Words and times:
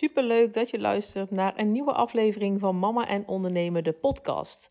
Super 0.00 0.22
leuk 0.22 0.52
dat 0.52 0.70
je 0.70 0.78
luistert 0.78 1.30
naar 1.30 1.52
een 1.56 1.72
nieuwe 1.72 1.92
aflevering 1.92 2.60
van 2.60 2.78
Mama 2.78 3.06
en 3.06 3.28
Ondernemen, 3.28 3.84
de 3.84 3.92
podcast. 3.92 4.70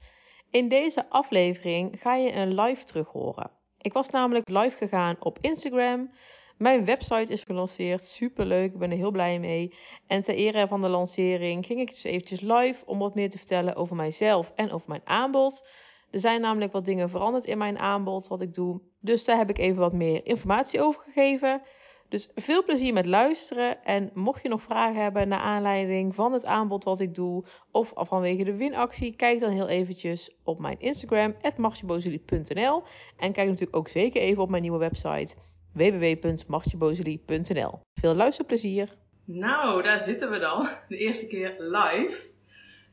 In 0.49 0.67
deze 0.67 1.09
aflevering 1.09 2.01
ga 2.01 2.15
je 2.15 2.33
een 2.33 2.61
live 2.61 2.83
terug 2.83 3.07
horen. 3.07 3.51
Ik 3.81 3.93
was 3.93 4.09
namelijk 4.09 4.49
live 4.49 4.77
gegaan 4.77 5.15
op 5.19 5.37
Instagram. 5.41 6.11
Mijn 6.57 6.85
website 6.85 7.33
is 7.33 7.43
gelanceerd. 7.43 8.01
Super 8.01 8.45
leuk, 8.45 8.73
ik 8.73 8.79
ben 8.79 8.91
er 8.91 8.97
heel 8.97 9.11
blij 9.11 9.39
mee. 9.39 9.73
En 10.07 10.21
ter 10.21 10.35
ere 10.35 10.67
van 10.67 10.81
de 10.81 10.89
lancering 10.89 11.65
ging 11.65 11.79
ik 11.79 11.87
dus 11.87 12.03
eventjes 12.03 12.41
live 12.41 12.85
om 12.85 12.99
wat 12.99 13.15
meer 13.15 13.29
te 13.29 13.37
vertellen 13.37 13.75
over 13.75 13.95
mijzelf 13.95 14.51
en 14.55 14.71
over 14.71 14.89
mijn 14.89 15.05
aanbod. 15.05 15.67
Er 16.11 16.19
zijn 16.19 16.41
namelijk 16.41 16.71
wat 16.71 16.85
dingen 16.85 17.09
veranderd 17.09 17.45
in 17.45 17.57
mijn 17.57 17.79
aanbod, 17.79 18.27
wat 18.27 18.41
ik 18.41 18.53
doe. 18.53 18.81
Dus 18.99 19.25
daar 19.25 19.37
heb 19.37 19.49
ik 19.49 19.57
even 19.57 19.79
wat 19.79 19.93
meer 19.93 20.25
informatie 20.25 20.81
over 20.81 21.01
gegeven. 21.01 21.61
Dus 22.09 22.29
veel 22.35 22.63
plezier 22.63 22.93
met 22.93 23.05
luisteren. 23.05 23.83
En 23.83 24.11
mocht 24.13 24.43
je 24.43 24.49
nog 24.49 24.61
vragen 24.61 25.01
hebben 25.01 25.27
naar 25.27 25.39
aanleiding 25.39 26.15
van 26.15 26.33
het 26.33 26.45
aanbod 26.45 26.83
wat 26.83 26.99
ik 26.99 27.15
doe, 27.15 27.43
of 27.71 27.91
vanwege 27.95 28.43
de 28.43 28.55
winactie, 28.55 29.15
kijk 29.15 29.39
dan 29.39 29.51
heel 29.51 29.67
eventjes 29.67 30.35
op 30.43 30.59
mijn 30.59 30.79
Instagram, 30.79 31.35
martjebozelie.nl. 31.57 32.83
En 33.17 33.31
kijk 33.31 33.47
natuurlijk 33.47 33.75
ook 33.75 33.87
zeker 33.87 34.21
even 34.21 34.43
op 34.43 34.49
mijn 34.49 34.61
nieuwe 34.61 34.77
website, 34.77 35.35
www.martjebozelie.nl. 35.73 37.79
Veel 37.93 38.15
luisterplezier! 38.15 38.89
Nou, 39.25 39.83
daar 39.83 40.01
zitten 40.01 40.29
we 40.29 40.39
dan. 40.39 40.69
De 40.87 40.97
eerste 40.97 41.27
keer 41.27 41.55
live. 41.57 42.27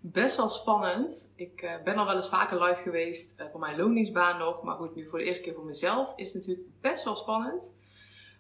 Best 0.01 0.37
wel 0.37 0.49
spannend. 0.49 1.33
Ik 1.37 1.63
uh, 1.63 1.83
ben 1.85 1.97
al 1.97 2.07
wel 2.07 2.15
eens 2.15 2.29
vaker 2.29 2.63
live 2.63 2.83
geweest 2.83 3.35
uh, 3.41 3.47
voor 3.51 3.61
mijn 3.61 3.77
loningsbaan 3.77 4.39
nog. 4.39 4.63
Maar 4.63 4.77
goed, 4.77 4.95
nu 4.95 5.09
voor 5.09 5.19
de 5.19 5.25
eerste 5.25 5.43
keer 5.43 5.55
voor 5.55 5.65
mezelf 5.65 6.13
is 6.17 6.33
het 6.33 6.37
natuurlijk 6.37 6.69
best 6.81 7.05
wel 7.05 7.17
spannend. 7.17 7.76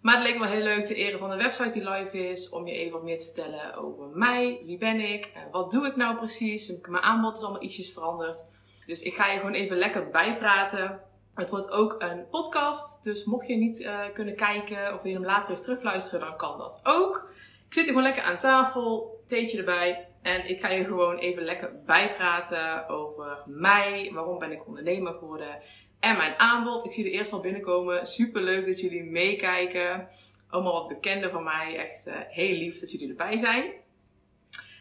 Maar 0.06 0.14
het 0.14 0.24
leek 0.24 0.38
me 0.38 0.46
heel 0.46 0.62
leuk 0.62 0.84
te 0.84 0.94
ere 0.94 1.18
van 1.18 1.30
de 1.30 1.36
website 1.36 1.70
die 1.70 1.90
live 1.90 2.28
is. 2.28 2.48
Om 2.48 2.66
je 2.66 2.74
even 2.74 2.92
wat 2.92 3.02
meer 3.02 3.18
te 3.18 3.24
vertellen 3.24 3.74
over 3.74 4.08
mij. 4.08 4.60
Wie 4.64 4.78
ben 4.78 5.00
ik? 5.00 5.26
Uh, 5.26 5.42
wat 5.50 5.70
doe 5.70 5.86
ik 5.86 5.96
nou 5.96 6.16
precies? 6.16 6.72
Mijn 6.88 7.02
aanbod 7.02 7.36
is 7.36 7.42
allemaal 7.42 7.62
ietsjes 7.62 7.92
veranderd. 7.92 8.44
Dus 8.86 9.02
ik 9.02 9.14
ga 9.14 9.30
je 9.30 9.38
gewoon 9.38 9.54
even 9.54 9.76
lekker 9.76 10.10
bijpraten. 10.10 11.00
Het 11.34 11.50
wordt 11.50 11.70
ook 11.70 11.94
een 11.98 12.28
podcast. 12.30 13.04
Dus 13.04 13.24
mocht 13.24 13.46
je 13.46 13.56
niet 13.56 13.90
kunnen 14.12 14.36
kijken 14.36 14.94
of 14.94 15.02
wil 15.02 15.10
je 15.10 15.16
hem 15.16 15.26
later 15.26 15.50
even 15.50 15.62
terugluisteren, 15.62 16.26
dan 16.26 16.36
kan 16.36 16.58
dat 16.58 16.80
ook. 16.82 17.30
Ik 17.66 17.74
zit 17.74 17.84
hier 17.84 17.92
gewoon 17.92 18.02
lekker 18.02 18.22
aan 18.22 18.38
tafel. 18.38 19.20
Theetje 19.28 19.58
erbij. 19.58 20.08
En 20.22 20.48
ik 20.48 20.60
ga 20.60 20.68
je 20.68 20.84
gewoon 20.84 21.16
even 21.16 21.42
lekker 21.42 21.82
bijpraten 21.86 22.88
over 22.88 23.38
mij, 23.46 24.10
waarom 24.14 24.38
ben 24.38 24.52
ik 24.52 24.66
ondernemer 24.66 25.12
geworden 25.12 25.62
en 26.00 26.16
mijn 26.16 26.38
aanbod. 26.38 26.84
Ik 26.84 26.92
zie 26.92 27.04
er 27.04 27.10
eerst 27.10 27.32
al 27.32 27.40
binnenkomen. 27.40 28.06
Super 28.06 28.42
leuk 28.42 28.66
dat 28.66 28.80
jullie 28.80 29.04
meekijken. 29.04 30.08
Allemaal 30.48 30.72
wat 30.72 30.88
bekenden 30.88 31.30
van 31.30 31.44
mij. 31.44 31.76
Echt 31.76 32.06
uh, 32.06 32.14
heel 32.28 32.56
lief 32.56 32.80
dat 32.80 32.90
jullie 32.90 33.08
erbij 33.08 33.38
zijn. 33.38 33.72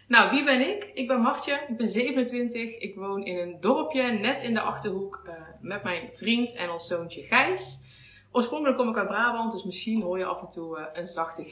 Nou, 0.07 0.29
wie 0.29 0.43
ben 0.43 0.69
ik? 0.69 0.91
Ik 0.93 1.07
ben 1.07 1.21
Martje. 1.21 1.65
Ik 1.67 1.77
ben 1.77 1.89
27. 1.89 2.77
Ik 2.77 2.95
woon 2.95 3.25
in 3.25 3.37
een 3.37 3.61
dorpje 3.61 4.01
net 4.03 4.41
in 4.41 4.53
de 4.53 4.61
achterhoek 4.61 5.23
uh, 5.27 5.33
met 5.61 5.83
mijn 5.83 6.09
vriend 6.15 6.53
en 6.53 6.69
ons 6.69 6.87
zoontje 6.87 7.23
Gijs. 7.23 7.83
Oorspronkelijk 8.31 8.77
kom 8.77 8.89
ik 8.89 8.97
uit 8.97 9.07
Brabant, 9.07 9.51
dus 9.51 9.63
misschien 9.63 10.01
hoor 10.01 10.17
je 10.17 10.25
af 10.25 10.41
en 10.41 10.49
toe 10.49 10.79
uh, 10.79 10.85
een 10.93 11.07
zachte 11.07 11.43
G. 11.43 11.51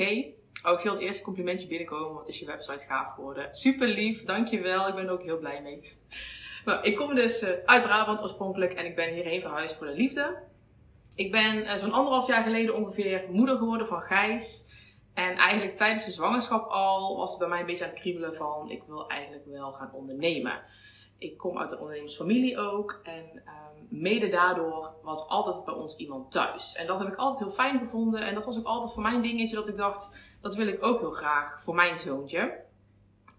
Oh, 0.65 0.71
ik 0.77 0.83
wil 0.83 0.93
het 0.93 1.01
eerste 1.01 1.23
complimentje 1.23 1.67
binnenkomen, 1.67 2.13
wat 2.13 2.27
is 2.27 2.39
je 2.39 2.45
website 2.45 2.85
gaaf 2.85 3.13
geworden. 3.13 3.55
Super 3.55 3.87
lief, 3.87 4.23
dankjewel. 4.23 4.87
Ik 4.87 4.95
ben 4.95 5.05
er 5.05 5.11
ook 5.11 5.23
heel 5.23 5.39
blij 5.39 5.61
mee. 5.61 5.79
Nou, 6.65 6.83
ik 6.83 6.95
kom 6.95 7.15
dus 7.15 7.43
uh, 7.43 7.49
uit 7.65 7.83
Brabant 7.83 8.21
oorspronkelijk 8.21 8.73
en 8.73 8.85
ik 8.85 8.95
ben 8.95 9.13
hierheen 9.13 9.41
verhuisd 9.41 9.77
voor 9.77 9.87
de 9.87 9.93
liefde. 9.93 10.37
Ik 11.15 11.31
ben 11.31 11.57
uh, 11.57 11.75
zo'n 11.75 11.91
anderhalf 11.91 12.27
jaar 12.27 12.43
geleden 12.43 12.75
ongeveer 12.75 13.23
moeder 13.29 13.57
geworden 13.57 13.87
van 13.87 14.01
Gijs. 14.01 14.71
En 15.13 15.35
eigenlijk 15.35 15.75
tijdens 15.75 16.05
de 16.05 16.11
zwangerschap 16.11 16.69
al 16.69 17.17
was 17.17 17.29
het 17.29 17.39
bij 17.39 17.47
mij 17.47 17.59
een 17.59 17.65
beetje 17.65 17.83
aan 17.83 17.89
het 17.89 17.99
kriebelen 17.99 18.35
van 18.35 18.69
ik 18.69 18.83
wil 18.87 19.07
eigenlijk 19.07 19.45
wel 19.45 19.71
gaan 19.71 19.93
ondernemen. 19.93 20.61
Ik 21.17 21.37
kom 21.37 21.57
uit 21.57 21.71
een 21.71 21.79
ondernemersfamilie 21.79 22.57
ook 22.57 22.99
en 23.03 23.25
um, 23.33 23.87
mede 23.89 24.29
daardoor 24.29 24.91
was 25.03 25.27
altijd 25.27 25.65
bij 25.65 25.73
ons 25.73 25.97
iemand 25.97 26.31
thuis. 26.31 26.75
En 26.75 26.87
dat 26.87 26.99
heb 26.99 27.07
ik 27.07 27.15
altijd 27.15 27.43
heel 27.43 27.53
fijn 27.55 27.79
gevonden 27.79 28.21
en 28.21 28.33
dat 28.33 28.45
was 28.45 28.57
ook 28.57 28.65
altijd 28.65 28.93
voor 28.93 29.03
mijn 29.03 29.21
dingetje 29.21 29.55
dat 29.55 29.67
ik 29.67 29.77
dacht 29.77 30.15
dat 30.41 30.55
wil 30.55 30.67
ik 30.67 30.83
ook 30.83 30.99
heel 30.99 31.11
graag 31.11 31.61
voor 31.63 31.75
mijn 31.75 31.99
zoontje. 31.99 32.62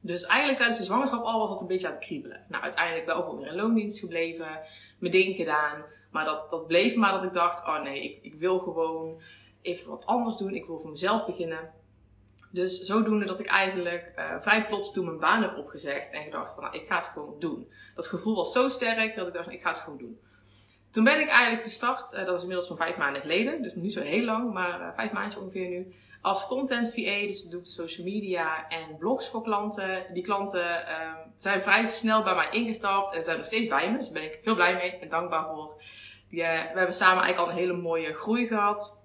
Dus 0.06 0.24
eigenlijk 0.24 0.58
tijdens 0.58 0.78
de 0.78 0.84
zwangerschap 0.84 1.24
al 1.24 1.38
was 1.38 1.48
dat 1.48 1.60
een 1.60 1.66
beetje 1.66 1.86
aan 1.86 1.92
het 1.92 2.04
kriebelen. 2.04 2.44
Nou, 2.48 2.62
uiteindelijk 2.62 3.06
wel 3.06 3.22
gewoon 3.22 3.38
weer 3.38 3.48
in 3.48 3.54
loondienst 3.54 3.98
gebleven, 3.98 4.60
mijn 4.98 5.12
ding 5.12 5.36
gedaan. 5.36 5.84
Maar 6.10 6.24
dat, 6.24 6.50
dat 6.50 6.66
bleef 6.66 6.94
maar 6.94 7.12
dat 7.12 7.22
ik 7.22 7.32
dacht, 7.32 7.66
oh 7.66 7.82
nee, 7.82 8.02
ik, 8.02 8.18
ik 8.22 8.34
wil 8.34 8.58
gewoon 8.58 9.20
even 9.62 9.90
wat 9.90 10.06
anders 10.06 10.36
doen. 10.36 10.54
Ik 10.54 10.66
wil 10.66 10.80
voor 10.80 10.90
mezelf 10.90 11.26
beginnen. 11.26 11.70
Dus 12.50 12.80
zodoende 12.80 13.24
dat 13.24 13.40
ik 13.40 13.46
eigenlijk 13.46 14.12
uh, 14.16 14.40
vrij 14.40 14.66
plots 14.66 14.92
toen 14.92 15.04
mijn 15.04 15.18
baan 15.18 15.42
heb 15.42 15.56
opgezegd 15.56 16.10
en 16.10 16.22
gedacht 16.22 16.54
van, 16.54 16.62
nou, 16.62 16.76
ik 16.76 16.86
ga 16.86 16.96
het 16.96 17.06
gewoon 17.06 17.36
doen. 17.38 17.68
Dat 17.94 18.06
gevoel 18.06 18.34
was 18.34 18.52
zo 18.52 18.68
sterk 18.68 19.16
dat 19.16 19.26
ik 19.26 19.32
dacht, 19.32 19.50
ik 19.50 19.62
ga 19.62 19.70
het 19.70 19.80
gewoon 19.80 19.98
doen. 19.98 20.18
Toen 20.90 21.04
ben 21.04 21.20
ik 21.20 21.28
eigenlijk 21.28 21.62
gestart, 21.62 22.12
uh, 22.12 22.24
dat 22.24 22.34
is 22.34 22.40
inmiddels 22.40 22.68
van 22.68 22.76
vijf 22.76 22.96
maanden 22.96 23.22
geleden, 23.22 23.62
dus 23.62 23.74
niet 23.74 23.92
zo 23.92 24.00
heel 24.00 24.24
lang, 24.24 24.52
maar 24.52 24.80
uh, 24.80 24.94
vijf 24.94 25.12
maandjes 25.12 25.42
ongeveer 25.42 25.68
nu 25.68 25.94
als 26.24 26.46
content 26.46 26.88
VA, 26.88 27.26
dus 27.26 27.44
ik 27.44 27.50
doe 27.50 27.62
de 27.62 27.70
social 27.70 28.06
media 28.06 28.68
en 28.68 28.96
blogs 28.98 29.28
voor 29.28 29.42
klanten. 29.42 30.06
Die 30.12 30.22
klanten 30.22 30.92
um, 31.00 31.16
zijn 31.38 31.62
vrij 31.62 31.88
snel 31.88 32.22
bij 32.22 32.34
mij 32.34 32.50
ingestapt 32.50 33.14
en 33.14 33.24
zijn 33.24 33.36
nog 33.36 33.46
steeds 33.46 33.68
bij 33.68 33.90
me. 33.90 33.98
Dus 33.98 34.08
daar 34.08 34.22
ben 34.22 34.32
ik 34.32 34.40
heel 34.44 34.54
blij 34.54 34.74
mee 34.74 34.98
en 34.98 35.08
dankbaar 35.08 35.46
voor. 35.46 35.82
We 36.30 36.42
hebben 36.42 36.94
samen 36.94 37.22
eigenlijk 37.22 37.38
al 37.38 37.48
een 37.48 37.66
hele 37.66 37.82
mooie 37.82 38.14
groei 38.14 38.46
gehad. 38.46 39.02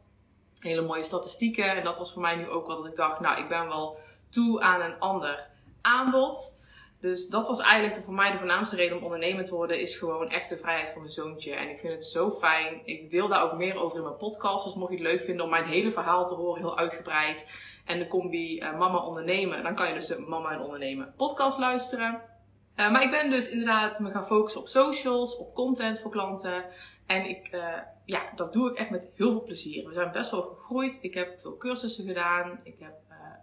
Hele 0.59 0.81
mooie 0.81 1.03
statistieken. 1.03 1.75
En 1.75 1.83
dat 1.83 1.97
was 1.97 2.13
voor 2.13 2.21
mij 2.21 2.35
nu 2.35 2.49
ook 2.49 2.67
wat 2.67 2.85
ik 2.85 2.95
dacht, 2.95 3.19
nou 3.19 3.39
ik 3.41 3.49
ben 3.49 3.67
wel 3.67 3.97
toe 4.29 4.61
aan 4.61 4.81
een 4.81 4.99
ander 4.99 5.47
aanbod. 5.81 6.58
Dus 7.01 7.27
dat 7.27 7.47
was 7.47 7.59
eigenlijk 7.59 8.05
voor 8.05 8.13
mij 8.13 8.31
de 8.31 8.37
voornaamste 8.37 8.75
reden 8.75 8.97
om 8.97 9.03
ondernemer 9.03 9.45
te 9.45 9.55
worden, 9.55 9.79
is 9.79 9.97
gewoon 9.97 10.29
echt 10.29 10.49
de 10.49 10.57
vrijheid 10.57 10.89
van 10.89 11.01
mijn 11.01 11.13
zoontje. 11.13 11.53
En 11.53 11.69
ik 11.69 11.79
vind 11.79 11.93
het 11.93 12.05
zo 12.05 12.31
fijn. 12.31 12.81
Ik 12.85 13.09
deel 13.09 13.27
daar 13.27 13.43
ook 13.43 13.57
meer 13.57 13.75
over 13.75 13.97
in 13.97 14.03
mijn 14.03 14.17
podcast. 14.17 14.65
Dus 14.65 14.75
mocht 14.75 14.91
je 14.91 14.97
het 14.97 15.07
leuk 15.07 15.23
vinden 15.23 15.43
om 15.45 15.51
mijn 15.51 15.65
hele 15.65 15.91
verhaal 15.91 16.27
te 16.27 16.33
horen, 16.33 16.61
heel 16.61 16.77
uitgebreid. 16.77 17.49
En 17.85 17.99
de 17.99 18.07
combi 18.07 18.59
uh, 18.59 18.77
mama 18.77 18.97
ondernemen, 18.97 19.63
dan 19.63 19.75
kan 19.75 19.87
je 19.87 19.93
dus 19.93 20.07
de 20.07 20.19
mama 20.27 20.51
en 20.51 20.61
ondernemen 20.61 21.13
podcast 21.17 21.59
luisteren. 21.59 22.21
Uh, 22.75 22.91
maar 22.91 23.03
ik 23.03 23.11
ben 23.11 23.29
dus 23.29 23.49
inderdaad 23.49 23.99
me 23.99 24.11
gaan 24.11 24.27
focussen 24.27 24.61
op 24.61 24.67
socials, 24.67 25.37
op 25.37 25.53
content 25.53 25.99
voor 25.99 26.11
klanten. 26.11 26.65
En 27.05 27.29
ik, 27.29 27.49
uh, 27.51 27.73
ja, 28.05 28.21
dat 28.35 28.53
doe 28.53 28.69
ik 28.69 28.77
echt 28.77 28.89
met 28.89 29.09
heel 29.15 29.31
veel 29.31 29.43
plezier. 29.43 29.87
We 29.87 29.93
zijn 29.93 30.11
best 30.11 30.31
wel 30.31 30.41
gegroeid. 30.41 30.97
Ik 31.01 31.13
heb 31.13 31.39
veel 31.41 31.57
cursussen 31.57 32.05
gedaan. 32.05 32.59
Ik 32.63 32.75
heb 32.79 32.93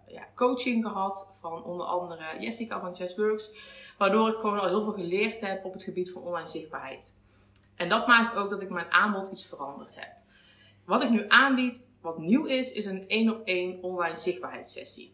ja, 0.07 0.27
coaching 0.35 0.85
gehad 0.85 1.27
van 1.39 1.63
onder 1.63 1.85
andere 1.85 2.39
Jessica 2.39 2.79
van 2.79 2.95
Chessworks. 2.95 3.55
Waardoor 3.97 4.27
ik 4.29 4.35
gewoon 4.35 4.59
al 4.59 4.67
heel 4.67 4.83
veel 4.83 4.93
geleerd 4.93 5.39
heb 5.39 5.65
op 5.65 5.73
het 5.73 5.83
gebied 5.83 6.11
van 6.11 6.21
online 6.21 6.47
zichtbaarheid. 6.47 7.11
En 7.75 7.89
dat 7.89 8.07
maakt 8.07 8.35
ook 8.35 8.49
dat 8.49 8.61
ik 8.61 8.69
mijn 8.69 8.91
aanbod 8.91 9.31
iets 9.31 9.45
veranderd 9.45 9.95
heb. 9.95 10.11
Wat 10.85 11.01
ik 11.01 11.09
nu 11.09 11.25
aanbied, 11.27 11.85
wat 12.01 12.17
nieuw 12.17 12.45
is, 12.45 12.71
is 12.71 12.85
een 12.85 13.05
één 13.07 13.33
op 13.33 13.45
één 13.45 13.83
online 13.83 14.15
zichtbaarheidssessie. 14.15 15.13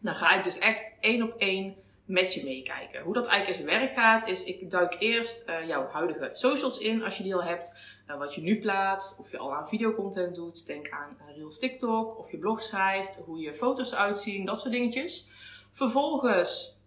Dan 0.00 0.14
ga 0.14 0.30
ik 0.30 0.44
dus 0.44 0.58
echt 0.58 0.92
één 1.00 1.22
op 1.22 1.34
één 1.38 1.76
met 2.04 2.34
je 2.34 2.44
meekijken. 2.44 3.02
Hoe 3.02 3.14
dat 3.14 3.26
eigenlijk 3.26 3.60
in 3.60 3.68
zijn 3.68 3.80
werk 3.80 3.94
gaat, 3.94 4.28
is 4.28 4.44
ik 4.44 4.70
duik 4.70 4.96
eerst 4.98 5.48
uh, 5.48 5.66
jouw 5.66 5.88
huidige 5.88 6.30
socials 6.32 6.78
in, 6.78 7.04
als 7.04 7.16
je 7.16 7.22
die 7.22 7.34
al 7.34 7.42
hebt. 7.42 7.78
Uh, 8.08 8.18
wat 8.18 8.34
je 8.34 8.40
nu 8.40 8.60
plaatst, 8.60 9.18
of 9.18 9.30
je 9.30 9.38
al 9.38 9.54
aan 9.54 9.68
videocontent 9.68 10.34
doet. 10.34 10.66
Denk 10.66 10.90
aan 10.90 11.16
uh, 11.28 11.36
Reels 11.36 11.58
TikTok, 11.58 12.18
of 12.18 12.30
je 12.30 12.38
blog 12.38 12.62
schrijft, 12.62 13.22
hoe 13.26 13.38
je 13.38 13.54
foto's 13.54 13.94
uitzien, 13.94 14.44
dat 14.44 14.60
soort 14.60 14.72
dingetjes. 14.72 15.28
Vervolgens 15.72 16.78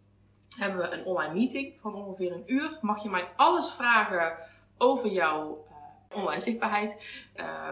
hebben 0.57 0.79
we 0.79 0.95
een 0.95 1.05
online 1.05 1.33
meeting 1.33 1.73
van 1.81 1.93
ongeveer 1.95 2.31
een 2.31 2.43
uur. 2.45 2.77
Mag 2.81 3.03
je 3.03 3.09
mij 3.09 3.27
alles 3.35 3.71
vragen 3.71 4.37
over 4.77 5.09
jouw 5.09 5.65
online 6.13 6.41
zichtbaarheid. 6.41 7.01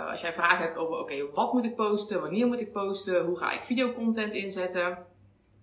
als 0.09 0.21
jij 0.21 0.33
vragen 0.33 0.65
hebt 0.65 0.77
over, 0.77 0.99
oké, 0.99 1.31
wat 1.31 1.53
moet 1.53 1.65
ik 1.65 1.75
posten, 1.75 2.21
wanneer 2.21 2.47
moet 2.47 2.61
ik 2.61 2.71
posten, 2.71 3.25
hoe 3.25 3.37
ga 3.37 3.51
ik 3.51 3.63
videocontent 3.63 4.33
inzetten 4.33 5.07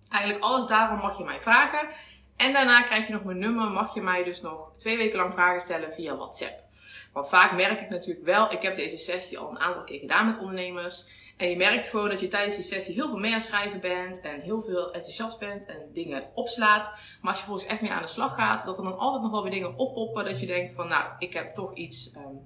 Eigenlijk 0.09 0.43
alles 0.43 0.67
daarom 0.67 0.99
mag 0.99 1.17
je 1.17 1.23
mij 1.23 1.41
vragen. 1.41 1.89
En 2.35 2.53
daarna 2.53 2.81
krijg 2.81 3.07
je 3.07 3.13
nog 3.13 3.23
mijn 3.23 3.39
nummer, 3.39 3.71
mag 3.71 3.93
je 3.93 4.01
mij 4.01 4.23
dus 4.23 4.41
nog 4.41 4.71
twee 4.75 4.97
weken 4.97 5.17
lang 5.17 5.33
vragen 5.33 5.61
stellen 5.61 5.93
via 5.93 6.15
WhatsApp. 6.15 6.66
Vaak 7.25 7.55
merk 7.55 7.81
ik 7.81 7.89
natuurlijk 7.89 8.25
wel, 8.25 8.51
ik 8.51 8.61
heb 8.61 8.75
deze 8.75 8.97
sessie 8.97 9.39
al 9.39 9.49
een 9.49 9.59
aantal 9.59 9.83
keer 9.83 9.99
gedaan 9.99 10.25
met 10.25 10.39
ondernemers. 10.39 11.25
En 11.37 11.49
je 11.49 11.57
merkt 11.57 11.87
gewoon 11.87 12.09
dat 12.09 12.19
je 12.19 12.27
tijdens 12.27 12.55
die 12.55 12.65
sessie 12.65 12.93
heel 12.93 13.07
veel 13.07 13.17
mee 13.17 13.33
aan 13.33 13.41
schrijven 13.41 13.79
bent 13.79 14.21
en 14.21 14.41
heel 14.41 14.61
veel 14.61 14.93
enthousiast 14.93 15.39
bent 15.39 15.65
en 15.65 15.89
dingen 15.93 16.23
opslaat. 16.33 16.93
Maar 17.21 17.31
als 17.31 17.39
je 17.39 17.45
volgens 17.45 17.67
echt 17.67 17.81
mee 17.81 17.91
aan 17.91 18.01
de 18.01 18.07
slag 18.07 18.35
gaat, 18.35 18.65
dat 18.65 18.77
er 18.77 18.83
dan 18.83 18.97
altijd 18.97 19.21
nog 19.21 19.31
wel 19.31 19.41
weer 19.41 19.51
dingen 19.51 19.77
oppoppen 19.77 20.25
dat 20.25 20.39
je 20.39 20.45
denkt 20.45 20.73
van 20.73 20.87
nou, 20.87 21.11
ik 21.19 21.33
heb 21.33 21.55
toch 21.55 21.75
iets 21.75 22.15
um, 22.15 22.45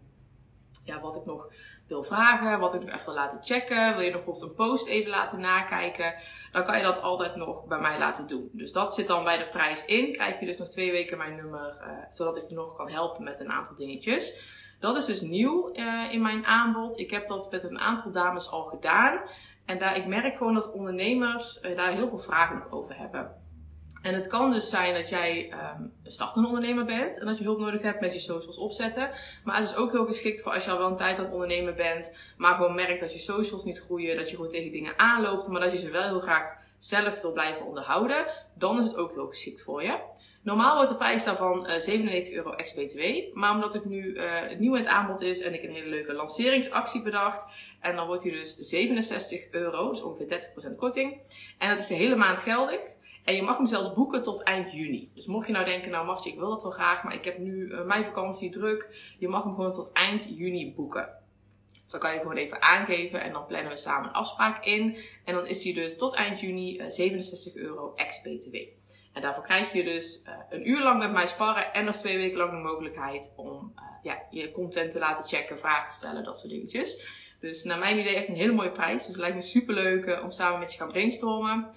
ja, 0.86 1.00
wat 1.00 1.16
ik 1.16 1.26
nog 1.26 1.54
wil 1.88 2.04
vragen, 2.04 2.60
wat 2.60 2.74
ik 2.74 2.82
nog 2.82 2.90
even 2.90 3.06
wil 3.06 3.14
laten 3.14 3.44
checken. 3.44 3.96
Wil 3.96 4.06
je 4.06 4.12
nog 4.12 4.24
bijvoorbeeld 4.24 4.50
een 4.50 4.56
post 4.56 4.88
even 4.88 5.10
laten 5.10 5.40
nakijken 5.40 6.14
dan 6.52 6.66
kan 6.66 6.78
je 6.78 6.84
dat 6.84 7.02
altijd 7.02 7.36
nog 7.36 7.66
bij 7.66 7.80
mij 7.80 7.98
laten 7.98 8.28
doen. 8.28 8.50
Dus 8.52 8.72
dat 8.72 8.94
zit 8.94 9.08
dan 9.08 9.24
bij 9.24 9.38
de 9.38 9.48
prijs 9.48 9.86
in. 9.86 10.14
Krijg 10.14 10.40
je 10.40 10.46
dus 10.46 10.58
nog 10.58 10.70
twee 10.70 10.92
weken 10.92 11.18
mijn 11.18 11.36
nummer, 11.36 11.78
uh, 11.82 11.88
zodat 12.14 12.38
ik 12.38 12.50
je 12.50 12.56
nog 12.56 12.76
kan 12.76 12.90
helpen 12.90 13.24
met 13.24 13.40
een 13.40 13.52
aantal 13.52 13.76
dingetjes. 13.76 14.60
Dat 14.82 14.98
is 14.98 15.06
dus 15.06 15.22
nieuw 15.22 15.70
uh, 15.74 16.12
in 16.12 16.22
mijn 16.22 16.46
aanbod. 16.46 17.00
Ik 17.00 17.12
heb 17.12 17.28
dat 17.28 17.52
met 17.52 17.64
een 17.64 17.80
aantal 17.80 18.12
dames 18.12 18.50
al 18.50 18.64
gedaan. 18.64 19.22
En 19.66 19.80
daar, 19.80 19.96
ik 19.96 20.06
merk 20.08 20.38
gewoon 20.38 20.54
dat 20.54 20.74
ondernemers 20.74 21.62
uh, 21.62 21.76
daar 21.76 21.92
heel 21.92 22.10
veel 22.10 22.20
vragen 22.20 22.72
over 22.72 22.98
hebben. 22.98 23.36
En 24.02 24.14
het 24.14 24.28
kan 24.28 24.52
dus 24.52 24.70
zijn 24.70 24.94
dat 24.94 25.10
jij 25.10 25.54
um, 25.54 25.94
een 26.04 26.12
startende 26.12 26.48
ondernemer 26.48 26.86
bent 26.86 27.20
en 27.20 27.26
dat 27.26 27.38
je 27.38 27.44
hulp 27.44 27.60
nodig 27.60 27.82
hebt 27.82 28.02
met 28.02 28.14
je 28.14 28.20
socials 28.20 28.58
opzetten. 28.58 29.10
Maar 29.44 29.60
het 29.60 29.70
is 29.70 29.76
ook 29.76 29.92
heel 29.92 30.06
geschikt 30.06 30.42
voor 30.42 30.52
als 30.54 30.66
je 30.66 30.72
al 30.72 30.78
wel 30.78 30.90
een 30.90 30.96
tijd 30.96 31.18
aan 31.18 31.24
het 31.24 31.34
ondernemen 31.34 31.76
bent, 31.76 32.16
maar 32.38 32.56
gewoon 32.56 32.76
merkt 32.76 33.00
dat 33.00 33.14
je 33.14 33.20
socials 33.20 33.64
niet 33.64 33.80
groeien, 33.80 34.18
dat 34.18 34.30
je 34.30 34.36
gewoon 34.36 34.52
tegen 34.52 34.72
dingen 34.72 35.00
aanloopt, 35.00 35.48
maar 35.48 35.62
dat 35.62 35.72
je 35.72 35.80
ze 35.80 35.90
wel 35.90 36.08
heel 36.08 36.20
graag 36.20 36.54
zelf 36.78 37.22
wil 37.22 37.32
blijven 37.32 37.66
onderhouden. 37.66 38.26
Dan 38.54 38.80
is 38.80 38.88
het 38.88 38.98
ook 38.98 39.14
heel 39.14 39.28
geschikt 39.28 39.64
voor 39.64 39.84
je. 39.84 40.00
Normaal 40.44 40.76
wordt 40.76 40.90
de 40.90 40.98
prijs 40.98 41.24
daarvan 41.24 41.70
uh, 41.70 41.80
97 41.80 42.34
euro 42.34 42.52
ex-BTW. 42.52 43.02
Maar 43.34 43.54
omdat 43.54 43.74
het 43.74 43.86
nu 43.86 44.04
uh, 44.04 44.42
nieuw 44.58 44.76
in 44.76 44.82
het 44.82 44.92
aanbod 44.92 45.22
is 45.22 45.42
en 45.42 45.54
ik 45.54 45.64
een 45.64 45.74
hele 45.74 45.90
leuke 45.90 46.14
lanceringsactie 46.14 47.02
bedacht. 47.02 47.48
En 47.80 47.96
dan 47.96 48.08
wordt 48.08 48.24
hij 48.24 48.32
dus 48.32 48.56
67 48.56 49.52
euro, 49.52 49.92
dus 49.92 50.02
ongeveer 50.02 50.52
30% 50.72 50.76
korting. 50.78 51.22
En 51.58 51.70
dat 51.70 51.80
is 51.80 51.88
de 51.88 51.94
hele 51.94 52.16
maand 52.16 52.40
geldig. 52.40 52.80
En 53.24 53.36
je 53.36 53.42
mag 53.42 53.58
hem 53.58 53.68
zelfs 53.68 53.94
boeken 53.94 54.24
tot 54.24 54.44
eind 54.44 54.72
juni. 54.72 55.12
Dus 55.14 55.26
mocht 55.26 55.48
je 55.48 55.54
nou 55.54 55.66
denken, 55.66 55.92
nou 55.92 56.06
Martje, 56.06 56.30
ik 56.30 56.40
wil 56.40 56.50
dat 56.50 56.62
wel 56.62 56.72
graag, 56.72 57.04
maar 57.04 57.14
ik 57.14 57.26
heb 57.26 57.38
nu 57.38 57.68
uh, 57.68 57.84
mijn 57.84 58.06
vakantie 58.06 58.50
druk. 58.50 59.14
Je 59.20 59.28
mag 59.28 59.44
hem 59.44 59.56
gewoon 59.56 59.74
tot 59.74 59.92
eind 59.94 60.28
juni 60.38 60.74
boeken. 60.76 61.10
Dus 61.72 61.92
dan 61.92 62.00
kan 62.00 62.14
je 62.14 62.20
gewoon 62.20 62.36
even 62.36 62.62
aangeven 62.62 63.22
en 63.22 63.32
dan 63.32 63.46
plannen 63.46 63.72
we 63.72 63.78
samen 63.78 64.08
een 64.08 64.16
afspraak 64.16 64.66
in. 64.66 64.98
En 65.26 65.34
dan 65.34 65.48
is 65.48 65.64
hij 65.64 65.74
dus 65.74 65.98
tot 65.98 66.14
eind 66.14 66.40
juni 66.40 66.80
uh, 66.80 66.86
67 66.90 67.56
euro 67.56 67.94
ex-BTW. 67.96 68.56
En 69.14 69.22
daarvoor 69.22 69.44
krijg 69.44 69.74
je 69.74 69.84
dus 69.84 70.24
uh, 70.28 70.34
een 70.50 70.70
uur 70.70 70.84
lang 70.84 71.00
met 71.00 71.12
mij 71.12 71.28
sparren 71.28 71.74
en 71.74 71.86
nog 71.86 71.96
twee 71.96 72.18
weken 72.18 72.38
lang 72.38 72.52
de 72.52 72.58
mogelijkheid 72.58 73.32
om 73.36 73.74
uh, 73.76 73.82
ja, 74.04 74.18
je 74.30 74.52
content 74.52 74.92
te 74.92 75.00
laten 75.00 75.26
checken, 75.26 75.60
vragen 75.60 75.90
te 75.90 75.96
stellen, 75.96 76.24
dat 76.24 76.40
soort 76.40 76.52
dingetjes. 76.52 77.20
Dus 77.40 77.64
naar 77.64 77.80
mijn 77.80 78.00
idee 78.00 78.16
echt 78.16 78.28
een 78.28 78.36
hele 78.36 78.54
mooie 78.54 78.72
prijs. 78.72 78.98
Dus 78.98 79.08
het 79.08 79.18
lijkt 79.18 79.36
me 79.36 79.42
super 79.42 79.74
leuk 79.74 80.06
uh, 80.06 80.24
om 80.24 80.32
samen 80.32 80.60
met 80.60 80.72
je 80.72 80.78
gaan 80.78 80.88
brainstormen. 80.88 81.68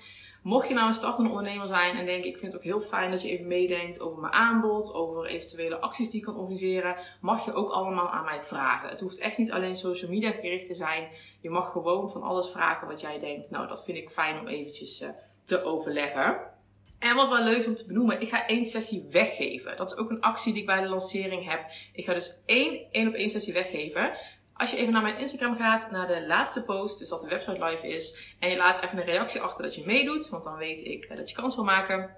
Mocht 0.42 0.68
je 0.68 0.74
nou 0.74 0.88
een 0.88 0.94
startende 0.94 1.30
ondernemer 1.30 1.66
zijn 1.66 1.96
en 1.96 2.06
denk 2.06 2.24
ik 2.24 2.36
vind 2.36 2.52
het 2.52 2.60
ook 2.60 2.66
heel 2.66 2.80
fijn 2.80 3.10
dat 3.10 3.22
je 3.22 3.28
even 3.28 3.46
meedenkt 3.46 4.00
over 4.00 4.20
mijn 4.20 4.32
aanbod, 4.32 4.94
over 4.94 5.26
eventuele 5.26 5.78
acties 5.78 6.10
die 6.10 6.20
ik 6.20 6.26
kan 6.26 6.36
organiseren, 6.36 6.96
mag 7.20 7.44
je 7.44 7.52
ook 7.52 7.70
allemaal 7.70 8.10
aan 8.10 8.24
mij 8.24 8.40
vragen. 8.42 8.88
Het 8.88 9.00
hoeft 9.00 9.18
echt 9.18 9.38
niet 9.38 9.52
alleen 9.52 9.76
social 9.76 10.10
media 10.10 10.30
gericht 10.30 10.66
te 10.66 10.74
zijn. 10.74 11.08
Je 11.40 11.50
mag 11.50 11.72
gewoon 11.72 12.10
van 12.10 12.22
alles 12.22 12.50
vragen 12.50 12.88
wat 12.88 13.00
jij 13.00 13.18
denkt. 13.18 13.50
Nou, 13.50 13.68
dat 13.68 13.84
vind 13.84 13.98
ik 13.98 14.10
fijn 14.10 14.38
om 14.40 14.46
eventjes 14.46 15.04
te 15.44 15.62
overleggen. 15.62 16.52
En 16.98 17.16
wat 17.16 17.28
wel 17.28 17.44
leuk 17.44 17.58
is 17.58 17.66
om 17.66 17.74
te 17.74 17.86
benoemen, 17.86 18.20
ik 18.20 18.28
ga 18.28 18.46
één 18.46 18.64
sessie 18.64 19.06
weggeven. 19.10 19.76
Dat 19.76 19.92
is 19.92 19.98
ook 19.98 20.10
een 20.10 20.20
actie 20.20 20.52
die 20.52 20.60
ik 20.60 20.66
bij 20.66 20.80
de 20.80 20.88
lancering 20.88 21.50
heb. 21.50 21.64
Ik 21.92 22.04
ga 22.04 22.14
dus 22.14 22.42
één 22.46 22.86
één 22.90 23.08
op 23.08 23.14
één 23.14 23.30
sessie 23.30 23.52
weggeven. 23.52 24.16
Als 24.54 24.70
je 24.70 24.76
even 24.76 24.92
naar 24.92 25.02
mijn 25.02 25.18
Instagram 25.18 25.56
gaat, 25.56 25.90
naar 25.90 26.06
de 26.06 26.26
laatste 26.26 26.64
post, 26.64 26.98
dus 26.98 27.08
dat 27.08 27.22
de 27.22 27.28
website 27.28 27.64
live 27.64 27.88
is, 27.88 28.34
en 28.38 28.50
je 28.50 28.56
laat 28.56 28.82
even 28.82 28.98
een 28.98 29.04
reactie 29.04 29.40
achter 29.40 29.62
dat 29.62 29.74
je 29.74 29.86
meedoet, 29.86 30.28
want 30.28 30.44
dan 30.44 30.56
weet 30.56 30.84
ik 30.84 31.16
dat 31.16 31.30
je 31.30 31.36
kans 31.36 31.54
wil 31.54 31.64
maken, 31.64 32.16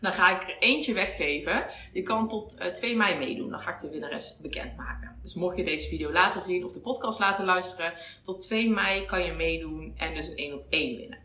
dan 0.00 0.12
ga 0.12 0.40
ik 0.40 0.48
er 0.48 0.58
eentje 0.58 0.92
weggeven. 0.92 1.66
Je 1.92 2.02
kan 2.02 2.28
tot 2.28 2.56
uh, 2.58 2.66
2 2.66 2.96
mei 2.96 3.18
meedoen, 3.18 3.50
dan 3.50 3.60
ga 3.60 3.74
ik 3.74 3.80
de 3.80 3.90
winnares 3.90 4.38
bekendmaken. 4.40 5.18
Dus 5.22 5.34
mocht 5.34 5.56
je 5.56 5.64
deze 5.64 5.88
video 5.88 6.12
laten 6.12 6.40
zien 6.40 6.64
of 6.64 6.72
de 6.72 6.80
podcast 6.80 7.18
laten 7.18 7.44
luisteren, 7.44 7.92
tot 8.24 8.40
2 8.40 8.70
mei 8.70 9.06
kan 9.06 9.24
je 9.24 9.32
meedoen 9.32 9.94
en 9.96 10.14
dus 10.14 10.28
een 10.28 10.36
1 10.36 10.54
op 10.54 10.64
1 10.68 10.96
winnen. 10.96 11.18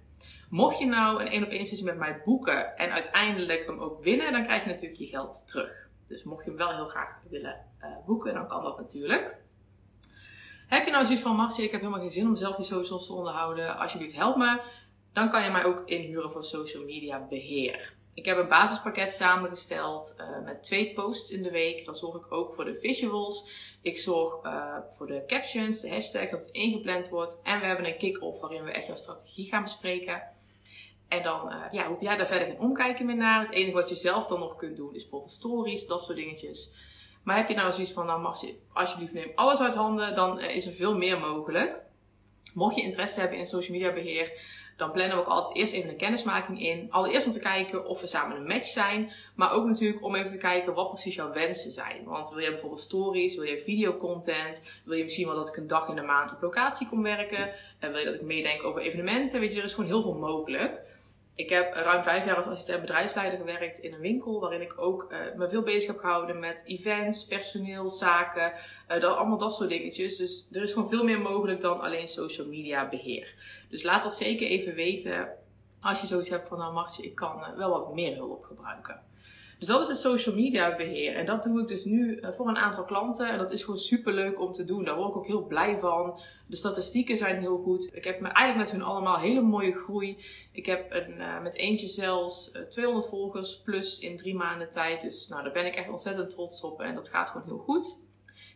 Mocht 0.50 0.80
je 0.80 0.86
nou 0.86 1.22
een 1.22 1.28
1 1.28 1.44
op 1.44 1.50
1 1.50 1.66
sessie 1.66 1.86
met 1.86 1.98
mij 1.98 2.22
boeken 2.26 2.78
en 2.78 2.92
uiteindelijk 2.92 3.66
hem 3.66 3.80
ook 3.80 4.04
winnen, 4.04 4.32
dan 4.32 4.44
krijg 4.44 4.64
je 4.64 4.70
natuurlijk 4.70 5.00
je 5.00 5.08
geld 5.08 5.44
terug. 5.48 5.90
Dus 6.08 6.24
mocht 6.24 6.44
je 6.44 6.50
hem 6.50 6.60
wel 6.60 6.76
heel 6.76 6.88
graag 6.88 7.20
willen 7.30 7.66
uh, 7.82 7.88
boeken, 8.06 8.34
dan 8.34 8.48
kan 8.48 8.64
dat 8.64 8.78
natuurlijk. 8.78 9.36
Heb 10.68 10.86
je 10.86 10.92
nou 10.92 11.04
zoiets 11.04 11.24
van, 11.24 11.36
Martje, 11.36 11.64
ik 11.64 11.72
heb 11.72 11.82
helemaal 11.82 12.02
geen 12.02 12.10
zin 12.10 12.28
om 12.28 12.36
zelf 12.36 12.56
die 12.56 12.66
socials 12.66 13.08
te 13.08 13.14
onderhouden, 13.14 13.78
alsjeblieft 13.78 14.16
help 14.16 14.36
me. 14.36 14.62
Dan 15.14 15.30
kan 15.30 15.44
je 15.44 15.50
mij 15.50 15.66
ook 15.66 15.82
inhuren 15.86 16.32
voor 16.32 16.46
social 16.46 16.84
media 16.84 17.26
beheer. 17.30 17.94
Ik 18.14 18.26
heb 18.26 18.38
een 18.38 18.48
basispakket 18.48 19.12
samengesteld 19.12 20.16
uh, 20.18 20.46
met 20.46 20.64
twee 20.64 20.94
posts 20.94 21.30
in 21.30 21.44
de 21.44 21.52
week. 21.52 21.86
Dan 21.86 21.96
zorg 21.96 22.16
ik 22.16 22.32
ook 22.32 22.56
voor 22.56 22.66
de 22.66 22.80
visuals. 22.80 23.50
Ik 23.82 23.98
zorg 23.98 24.46
uh, 24.46 24.78
voor 24.96 25.08
de 25.08 25.24
captions, 25.28 25.82
de 25.82 25.90
hashtags, 25.90 26.32
dat 26.32 26.42
het 26.42 26.52
ingepland 26.52 27.10
wordt. 27.10 27.40
En 27.44 27.60
we 27.60 27.66
hebben 27.66 27.86
een 27.86 27.98
kick-off 27.98 28.42
waarin 28.42 28.64
we 28.64 28.72
echt 28.72 28.88
jouw 28.88 28.96
strategie 28.96 29.46
gaan 29.46 29.64
bespreken. 29.64 30.36
En 31.08 31.24
dan 31.24 31.52
uh, 31.52 31.64
ja, 31.72 31.88
hoef 31.88 32.02
jij 32.02 32.18
daar 32.18 32.28
verder 32.28 32.48
geen 32.48 32.60
omkijken 32.60 33.06
meer 33.06 33.16
naar. 33.16 33.42
Het 33.46 33.54
enige 33.54 33.76
wat 33.76 33.90
je 33.90 33.96
zelf 33.96 34.28
dan 34.28 34.40
nog 34.40 34.56
kunt 34.56 34.78
doen 34.78 34.96
is 34.96 35.02
bijvoorbeeld 35.02 35.32
stories, 35.32 35.88
dat 35.88 36.04
soort 36.04 36.18
dingetjes. 36.18 36.72
Maar 37.24 37.38
heb 37.38 37.50
je 37.50 37.56
nou 37.56 37.72
zoiets 37.74 37.92
van, 37.92 38.06
nou 38.06 38.22
mag 38.22 38.42
je 38.42 38.56
alsjeblieft 38.74 39.14
neem 39.14 39.32
alles 39.36 39.60
uit 39.60 39.76
handen, 39.76 40.16
dan 40.16 40.40
uh, 40.40 40.56
is 40.56 40.66
er 40.66 40.74
veel 40.74 40.98
meer 40.98 41.20
mogelijk. 41.20 41.76
Mocht 42.54 42.76
je 42.76 42.82
interesse 42.82 43.20
hebben 43.20 43.38
in 43.38 43.48
social 43.48 43.78
media 43.78 43.94
beheer, 43.94 44.32
dan 44.78 44.92
plannen 44.92 45.16
we 45.16 45.22
ook 45.22 45.30
altijd 45.30 45.58
eerst 45.58 45.74
even 45.74 45.90
een 45.90 45.98
kennismaking 45.98 46.62
in. 46.62 46.88
Allereerst 46.92 47.28
om 47.28 47.32
te 47.32 47.40
kijken 47.40 47.86
of 47.86 48.02
we 48.02 48.08
samen 48.08 48.38
een 48.38 48.48
match 48.48 48.68
zijn. 48.68 49.12
Maar 49.36 49.52
ook 49.52 49.66
natuurlijk 49.66 50.04
om 50.04 50.16
even 50.16 50.32
te 50.32 50.38
kijken 50.38 50.74
wat 50.74 50.90
precies 50.90 51.16
jouw 51.16 51.34
wensen 51.34 51.72
zijn. 51.72 52.04
Want 52.04 52.30
wil 52.30 52.40
je 52.40 52.52
bijvoorbeeld 52.52 52.82
stories, 52.82 53.36
wil 53.36 53.44
je 53.44 53.62
videocontent, 53.66 54.64
wil 54.84 54.98
je 54.98 55.04
misschien 55.04 55.28
wel 55.28 55.36
dat 55.36 55.48
ik 55.48 55.58
een 55.58 55.68
dag 55.68 55.88
in 55.90 55.96
de 55.96 56.02
maand 56.02 56.34
op 56.34 56.42
locatie 56.42 56.88
kom 56.88 57.04
werken. 57.04 57.54
En 57.80 57.92
wil 57.92 58.00
je 58.00 58.06
dat 58.06 58.16
ik 58.16 58.22
meedenk 58.22 58.64
over 58.64 58.82
evenementen. 58.82 59.40
Weet 59.40 59.52
je, 59.52 59.58
er 59.58 59.64
is 59.64 59.74
gewoon 59.74 59.90
heel 59.90 60.02
veel 60.02 60.18
mogelijk. 60.18 60.86
Ik 61.38 61.50
heb 61.50 61.74
ruim 61.74 62.04
vijf 62.04 62.26
jaar 62.26 62.36
als 62.36 62.46
assistent 62.46 62.82
bedrijfsleider 62.82 63.40
gewerkt 63.40 63.78
in 63.78 63.94
een 63.94 64.00
winkel 64.00 64.40
waarin 64.40 64.62
ik 64.62 64.82
ook 64.82 65.08
uh, 65.12 65.18
me 65.36 65.50
veel 65.50 65.62
bezig 65.62 65.88
heb 65.88 66.00
gehouden 66.00 66.40
met 66.40 66.64
events, 66.66 67.26
personeel, 67.26 67.90
zaken, 67.90 68.54
dat, 68.88 69.04
allemaal 69.04 69.38
dat 69.38 69.56
soort 69.56 69.70
dingetjes. 69.70 70.18
Dus 70.18 70.48
er 70.52 70.62
is 70.62 70.74
gewoon 70.74 70.90
veel 70.90 71.04
meer 71.04 71.20
mogelijk 71.20 71.62
dan 71.62 71.82
alleen 71.82 72.08
social 72.08 72.48
media 72.48 72.90
beheer. 72.90 73.34
Dus 73.70 73.84
laat 73.84 74.04
dat 74.04 74.14
zeker 74.14 74.48
even 74.48 74.74
weten 74.74 75.30
als 75.82 76.02
je 76.02 76.08
zoiets 76.08 76.30
hebt 76.30 76.48
van 76.48 76.58
nou 76.58 76.74
Martje, 76.74 77.04
ik 77.04 77.16
kan 77.16 77.40
uh, 77.40 77.58
wel 77.58 77.70
wat 77.70 77.94
meer 77.94 78.16
hulp 78.16 78.44
gebruiken. 78.44 79.02
Dus 79.60 79.68
dat 79.68 79.82
is 79.82 79.88
het 79.88 79.98
social 79.98 80.36
media 80.36 80.76
beheer. 80.76 81.16
En 81.16 81.26
dat 81.26 81.44
doe 81.44 81.62
ik 81.62 81.68
dus 81.68 81.86
nu 81.86 82.20
voor 82.36 82.48
een 82.48 82.58
aantal 82.58 82.86
klanten. 82.86 83.30
En 83.30 83.38
dat 83.38 83.52
is 83.52 83.64
gewoon 83.64 83.80
super 83.80 84.14
leuk 84.14 84.40
om 84.42 84.54
te 84.54 84.64
doen. 84.64 84.84
Daar 84.84 84.96
word 84.96 85.10
ik 85.10 85.16
ook 85.16 85.28
heel 85.28 85.46
blij 85.46 85.78
van. 85.80 86.20
De 86.48 86.56
statistieken 86.56 87.18
zijn 87.18 87.40
heel 87.40 87.58
goed. 87.58 87.90
Ik 87.94 88.04
heb 88.04 88.20
me 88.20 88.28
eigenlijk 88.28 88.72
met 88.72 88.80
hun 88.80 88.90
allemaal 88.90 89.20
hele 89.20 89.42
mooie 89.42 89.74
groei. 89.74 90.18
Ik 90.52 90.66
heb 90.66 90.92
een, 90.92 91.14
uh, 91.18 91.42
met 91.42 91.56
eentje 91.56 91.88
zelfs 91.88 92.52
uh, 92.54 92.62
200 92.62 93.08
volgers 93.08 93.62
plus 93.62 94.00
in 94.00 94.18
drie 94.18 94.36
maanden 94.36 94.70
tijd. 94.72 95.02
Dus 95.02 95.28
nou, 95.28 95.44
daar 95.44 95.54
ben 95.54 95.66
ik 95.66 95.76
echt 95.76 95.90
ontzettend 95.90 96.30
trots 96.30 96.62
op. 96.62 96.82
En 96.82 96.96
dat 96.96 97.10
gaat 97.10 97.30
gewoon 97.30 97.48
heel 97.48 97.58
goed. 97.58 98.00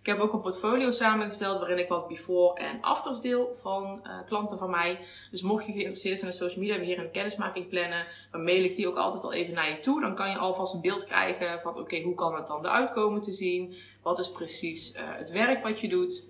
Ik 0.01 0.07
heb 0.07 0.19
ook 0.19 0.33
een 0.33 0.41
portfolio 0.41 0.91
samengesteld 0.91 1.59
waarin 1.59 1.77
ik 1.77 1.87
wat 1.87 2.07
before 2.07 2.59
en 2.59 2.81
afters 2.81 3.19
deel 3.19 3.57
van 3.61 4.01
uh, 4.03 4.13
klanten 4.27 4.57
van 4.57 4.69
mij. 4.69 4.99
Dus 5.31 5.41
mocht 5.41 5.65
je 5.65 5.71
geïnteresseerd 5.71 6.19
zijn 6.19 6.31
in 6.31 6.37
social 6.37 6.59
media 6.59 6.77
beheer 6.77 6.99
en 6.99 7.11
kennismaking 7.11 7.69
plannen, 7.69 8.05
dan 8.31 8.43
mail 8.43 8.63
ik 8.63 8.75
die 8.75 8.87
ook 8.87 8.95
altijd 8.97 9.23
al 9.23 9.33
even 9.33 9.53
naar 9.53 9.69
je 9.69 9.79
toe. 9.79 10.01
Dan 10.01 10.15
kan 10.15 10.29
je 10.29 10.37
alvast 10.37 10.73
een 10.73 10.81
beeld 10.81 11.05
krijgen 11.05 11.59
van 11.61 11.79
oké, 11.79 12.01
hoe 12.01 12.15
kan 12.15 12.35
het 12.35 12.47
dan 12.47 12.65
eruit 12.65 12.93
komen 12.93 13.21
te 13.21 13.31
zien? 13.31 13.75
Wat 14.01 14.19
is 14.19 14.31
precies 14.31 14.95
uh, 14.95 15.01
het 15.03 15.31
werk 15.31 15.63
wat 15.63 15.79
je 15.79 15.87
doet? 15.87 16.29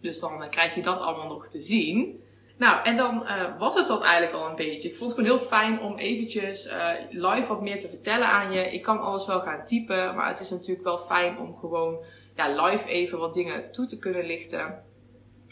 Dus 0.00 0.20
dan 0.20 0.42
uh, 0.42 0.48
krijg 0.48 0.74
je 0.74 0.82
dat 0.82 1.00
allemaal 1.00 1.28
nog 1.28 1.48
te 1.48 1.60
zien. 1.60 2.22
Nou, 2.56 2.84
en 2.84 2.96
dan 2.96 3.26
was 3.58 3.74
het 3.74 3.88
dat 3.88 4.02
eigenlijk 4.02 4.34
al 4.34 4.48
een 4.48 4.56
beetje. 4.56 4.88
Ik 4.88 4.96
vond 4.96 5.10
het 5.10 5.20
gewoon 5.20 5.38
heel 5.38 5.48
fijn 5.48 5.80
om 5.80 5.98
eventjes 5.98 6.72
live 7.10 7.46
wat 7.46 7.60
meer 7.60 7.80
te 7.80 7.88
vertellen 7.88 8.28
aan 8.28 8.52
je. 8.52 8.72
Ik 8.72 8.82
kan 8.82 9.00
alles 9.00 9.26
wel 9.26 9.40
gaan 9.40 9.66
typen, 9.66 10.14
maar 10.14 10.28
het 10.28 10.40
is 10.40 10.50
natuurlijk 10.50 10.84
wel 10.84 10.98
fijn 10.98 11.38
om 11.38 11.56
gewoon 11.56 11.98
ja, 12.40 12.66
live 12.66 12.88
even 12.88 13.18
wat 13.18 13.34
dingen 13.34 13.72
toe 13.72 13.86
te 13.86 13.98
kunnen 13.98 14.24
lichten. 14.24 14.82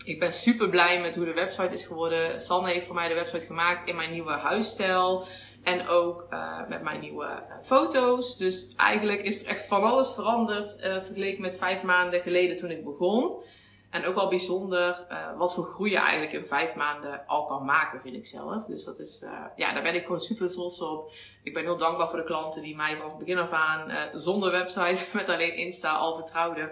Ik 0.05 0.19
ben 0.19 0.33
super 0.33 0.69
blij 0.69 1.01
met 1.01 1.17
hoe 1.17 1.25
de 1.25 1.33
website 1.33 1.75
is 1.75 1.87
geworden. 1.87 2.41
Sanne 2.41 2.71
heeft 2.73 2.87
voor 2.87 2.95
mij 2.95 3.09
de 3.09 3.15
website 3.15 3.47
gemaakt 3.47 3.89
in 3.89 3.97
mijn 3.97 4.13
nieuwe 4.13 4.33
huisstijl. 4.33 5.27
En 5.63 5.89
ook 5.89 6.27
uh, 6.31 6.69
met 6.69 6.83
mijn 6.83 7.01
nieuwe 7.01 7.25
uh, 7.25 7.67
foto's. 7.67 8.37
Dus 8.37 8.73
eigenlijk 8.77 9.23
is 9.23 9.45
echt 9.45 9.67
van 9.67 9.83
alles 9.83 10.15
veranderd 10.15 10.77
uh, 10.77 10.83
vergeleken 11.05 11.41
met 11.41 11.57
vijf 11.57 11.83
maanden 11.83 12.21
geleden 12.21 12.57
toen 12.57 12.71
ik 12.71 12.85
begon. 12.85 13.43
En 13.91 14.05
ook 14.05 14.15
wel 14.15 14.29
bijzonder 14.29 15.07
uh, 15.11 15.37
wat 15.37 15.55
voor 15.55 15.65
groei 15.65 15.91
je 15.91 15.99
eigenlijk 15.99 16.33
in 16.33 16.49
vijf 16.49 16.75
maanden 16.75 17.27
al 17.27 17.47
kan 17.47 17.65
maken, 17.65 18.01
vind 18.01 18.15
ik 18.15 18.27
zelf. 18.27 18.65
Dus 18.65 18.85
dat 18.85 18.99
is, 18.99 19.23
uh, 19.23 19.45
ja, 19.57 19.73
daar 19.73 19.83
ben 19.83 19.95
ik 19.95 20.03
gewoon 20.03 20.21
super 20.21 20.51
trots 20.51 20.81
op. 20.81 21.13
Ik 21.43 21.55
ben 21.55 21.63
heel 21.63 21.77
dankbaar 21.77 22.09
voor 22.09 22.19
de 22.19 22.25
klanten 22.25 22.63
die 22.63 22.77
mij 22.77 22.97
vanaf 22.97 23.11
het 23.11 23.19
begin 23.19 23.39
af 23.39 23.51
aan, 23.51 23.91
uh, 23.91 24.03
zonder 24.15 24.51
website, 24.51 25.05
met 25.17 25.29
alleen 25.29 25.57
Insta, 25.57 25.95
al 25.95 26.17
vertrouwden. 26.17 26.71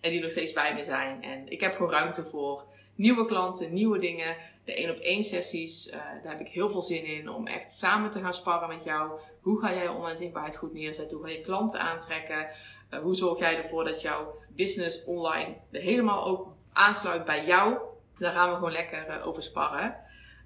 En 0.00 0.10
die 0.10 0.20
nog 0.20 0.30
steeds 0.30 0.52
bij 0.52 0.74
me 0.74 0.84
zijn. 0.84 1.22
En 1.22 1.52
ik 1.52 1.60
heb 1.60 1.76
gewoon 1.76 1.90
ruimte 1.90 2.22
voor 2.22 2.64
nieuwe 2.94 3.26
klanten, 3.26 3.72
nieuwe 3.72 3.98
dingen. 3.98 4.36
De 4.64 4.74
één 4.74 4.90
op 4.90 4.98
één 4.98 5.24
sessies, 5.24 5.90
daar 5.90 6.20
heb 6.22 6.40
ik 6.40 6.48
heel 6.48 6.70
veel 6.70 6.82
zin 6.82 7.04
in 7.04 7.28
om 7.28 7.46
echt 7.46 7.72
samen 7.72 8.10
te 8.10 8.20
gaan 8.20 8.34
sparren 8.34 8.68
met 8.68 8.84
jou. 8.84 9.20
Hoe 9.40 9.60
ga 9.60 9.74
jij 9.74 9.88
online 9.88 10.16
zichtbaarheid 10.16 10.56
goed 10.56 10.72
neerzetten? 10.72 11.16
Hoe 11.16 11.26
ga 11.26 11.32
je 11.32 11.40
klanten 11.40 11.80
aantrekken? 11.80 12.48
Uh, 12.94 13.00
hoe 13.00 13.14
zorg 13.14 13.38
jij 13.38 13.62
ervoor 13.62 13.84
dat 13.84 14.00
jouw 14.00 14.34
business 14.48 15.04
online 15.04 15.56
helemaal 15.70 16.24
ook 16.24 16.54
aansluit 16.72 17.24
bij 17.24 17.44
jou? 17.44 17.78
Daar 18.18 18.32
gaan 18.32 18.48
we 18.48 18.54
gewoon 18.54 18.72
lekker 18.72 19.06
uh, 19.08 19.26
over 19.26 19.42
sparren. 19.42 19.96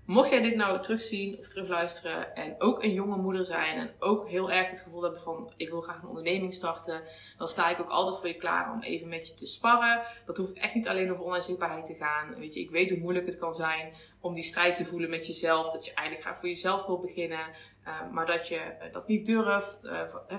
Mocht 0.07 0.31
jij 0.31 0.43
dit 0.43 0.57
nou 0.57 0.83
terugzien 0.83 1.39
of 1.39 1.49
terugluisteren 1.49 2.35
en 2.35 2.55
ook 2.59 2.83
een 2.83 2.93
jonge 2.93 3.17
moeder 3.17 3.45
zijn 3.45 3.79
en 3.79 3.91
ook 3.99 4.29
heel 4.29 4.51
erg 4.51 4.71
het 4.71 4.81
gevoel 4.81 5.03
hebben 5.03 5.21
van 5.21 5.53
ik 5.57 5.69
wil 5.69 5.81
graag 5.81 6.03
een 6.03 6.09
onderneming 6.09 6.55
starten, 6.55 7.03
dan 7.39 7.49
sta 7.49 7.69
ik 7.69 7.81
ook 7.81 7.89
altijd 7.89 8.17
voor 8.17 8.29
je 8.29 8.35
klaar 8.35 8.73
om 8.73 8.83
even 8.83 9.09
met 9.09 9.29
je 9.29 9.35
te 9.35 9.47
sparren. 9.47 10.03
Dat 10.27 10.37
hoeft 10.37 10.59
echt 10.59 10.75
niet 10.75 10.89
alleen 10.89 11.13
over 11.13 11.25
online 11.25 11.83
te 11.83 11.95
gaan. 11.95 12.39
Weet 12.39 12.55
je, 12.55 12.61
ik 12.61 12.71
weet 12.71 12.91
hoe 12.91 12.99
moeilijk 12.99 13.27
het 13.27 13.39
kan 13.39 13.55
zijn 13.55 13.93
om 14.21 14.35
die 14.35 14.43
strijd 14.43 14.77
te 14.77 14.85
voelen 14.85 15.11
met 15.11 15.27
jezelf, 15.27 15.73
dat 15.73 15.85
je 15.85 15.95
eigenlijk 15.95 16.29
graag 16.29 16.41
voor 16.41 16.49
jezelf 16.49 16.87
wil 16.87 17.01
beginnen. 17.01 17.47
Ehm, 17.85 18.13
maar 18.13 18.27
dat 18.27 18.49
je 18.49 18.61
dat 18.93 19.09
niet 19.09 19.27
durft, 19.27 19.81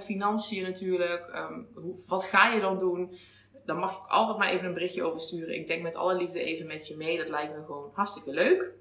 financiën 0.04 0.64
natuurlijk, 0.64 1.28
ehm, 1.28 1.62
wat 2.06 2.24
ga 2.24 2.54
je 2.54 2.60
dan 2.60 2.80
doen? 2.80 3.18
Dan 3.66 3.78
mag 3.78 3.92
ik 3.92 4.08
altijd 4.08 4.38
maar 4.38 4.50
even 4.50 4.66
een 4.68 4.74
berichtje 4.74 5.04
over 5.04 5.22
sturen. 5.22 5.56
Ik 5.56 5.68
denk 5.68 5.82
met 5.82 5.96
alle 5.96 6.16
liefde 6.16 6.44
even 6.44 6.68
met 6.68 6.88
je 6.88 6.98
mee. 6.98 7.18
Dat 7.18 7.30
lijkt 7.30 7.56
me 7.56 7.66
gewoon 7.66 7.92
hartstikke 7.94 8.32
leuk. 8.32 8.76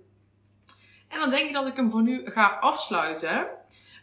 En 1.09 1.19
dan 1.19 1.31
denk 1.31 1.47
ik 1.47 1.53
dat 1.53 1.67
ik 1.67 1.77
hem 1.77 1.91
voor 1.91 2.03
nu 2.03 2.23
ga 2.25 2.47
afsluiten. 2.61 3.49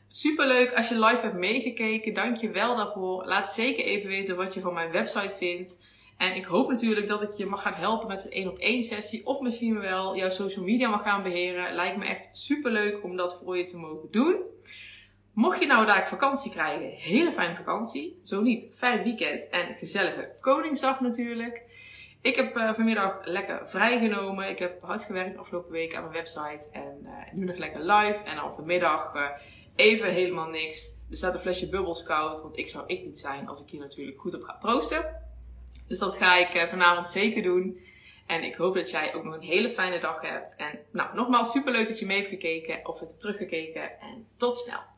Super 0.08 0.48
leuk 0.48 0.74
als 0.74 0.90
je 0.90 1.00
live 1.00 1.22
hebt 1.22 1.36
meegekeken. 1.36 2.14
Dank 2.14 2.38
je 2.38 2.50
wel 2.50 2.76
daarvoor. 2.76 3.26
Laat 3.26 3.54
zeker 3.54 3.86
even 3.86 4.10
weten 4.10 4.36
wat 4.36 4.54
je 4.54 4.62
van 4.62 4.74
mijn 4.74 4.92
website 4.92 5.36
vindt. 5.38 5.78
En 6.18 6.36
ik 6.36 6.46
hoop 6.46 6.70
natuurlijk 6.70 7.08
dat 7.08 7.22
ik 7.22 7.34
je 7.34 7.46
mag 7.46 7.62
gaan 7.62 7.74
helpen 7.74 8.08
met 8.08 8.26
een 8.26 8.32
één 8.32 8.50
op 8.50 8.58
één 8.58 8.84
sessie. 8.84 9.26
Of 9.26 9.42
misschien 9.42 9.80
wel 9.80 10.16
jouw 10.16 10.30
social 10.30 10.66
media 10.66 10.90
mag 10.90 11.04
gaan 11.04 11.24
beheren. 11.24 11.76
Lijkt 11.76 11.98
me 11.98 12.06
echt 12.06 12.30
super 12.34 12.72
leuk 12.72 13.04
om 13.04 13.16
dat 13.16 13.40
voor 13.44 13.58
je 13.58 13.66
te 13.66 13.78
mogen 13.78 14.12
doen. 14.12 14.36
Mocht 15.34 15.60
je 15.60 15.66
nou 15.66 15.86
daar 15.86 16.08
vakantie 16.10 16.52
krijgen, 16.52 16.90
hele 16.90 17.32
fijne 17.32 17.56
vakantie. 17.56 18.20
Zo 18.24 18.42
niet, 18.42 18.68
fijn 18.76 19.04
weekend 19.04 19.50
en 19.50 19.76
gezellige 19.76 20.30
Koningsdag 20.40 21.00
natuurlijk. 21.00 21.62
Ik 22.24 22.36
heb 22.36 22.58
uh, 22.58 22.74
vanmiddag 22.74 23.20
lekker 23.24 23.70
vrijgenomen. 23.70 24.50
Ik 24.50 24.60
heb 24.60 24.82
hard 24.82 25.04
gewerkt 25.04 25.38
afgelopen 25.38 25.72
week 25.72 25.96
aan 25.96 26.02
mijn 26.02 26.14
website. 26.14 26.68
En 26.72 27.08
nu 27.34 27.46
nog 27.46 27.58
lekker 27.58 27.80
live. 27.80 28.20
En 28.26 28.36
dan 28.36 28.56
vanmiddag 28.56 29.16
uh, 29.16 29.30
even 29.76 30.14
helemaal 30.14 30.48
niks. 30.48 30.96
Er 31.10 31.18
staat 31.18 31.34
een 31.34 31.42
flesje 31.42 31.70
bubbels 31.70 32.04
koud. 32.04 32.42
Want 32.42 32.58
ik 32.58 32.70
zou 32.70 32.84
ik 32.88 33.06
niet 33.06 33.20
zijn 33.20 33.48
als 33.48 33.62
ik 33.62 33.70
hier 33.70 33.80
natuurlijk 33.80 34.20
goed 34.20 34.36
op 34.36 34.44
ga 34.44 34.58
proosten. 34.62 35.22
Dus 35.88 36.00
dat 36.00 36.18
ga 36.18 36.36
ik 36.36 36.70
vanavond 36.70 37.08
zeker 37.08 37.44
doen. 37.44 37.80
En 38.28 38.44
ik 38.44 38.56
hoop 38.56 38.76
dat 38.76 38.90
jij 38.90 39.14
ook 39.16 39.24
nog 39.24 39.34
een 39.34 39.42
hele 39.42 39.70
fijne 39.70 40.00
dag 40.00 40.22
hebt. 40.22 40.56
En 40.58 40.80
nou, 40.92 41.16
nogmaals 41.16 41.52
super 41.52 41.72
leuk 41.72 41.88
dat 41.88 42.00
je 42.00 42.06
mee 42.06 42.18
hebt 42.18 42.30
gekeken 42.30 42.88
of 42.88 43.00
hebt 43.00 43.22
teruggekeken. 43.22 44.00
En 44.00 44.28
tot 44.38 44.58
snel. 44.58 44.93